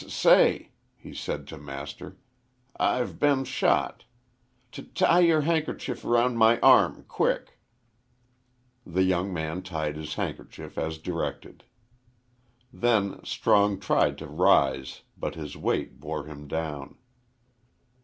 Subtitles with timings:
[0.03, 2.17] "S say," he said to Master,
[2.75, 4.05] "I've been shot.
[4.71, 7.59] T tie yer han'kerchief r round my arm quick."
[8.83, 11.65] The young man tied his handkerchief as directed.
[12.73, 16.97] Then Strong tried to rise, but his weight bore him down.